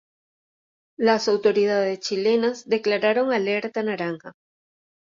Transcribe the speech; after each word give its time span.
Las 0.97 1.27
autoridades 1.27 1.99
chilenas 1.99 2.67
declararon 2.67 3.31
alerta 3.31 3.83
naranja. 3.83 4.33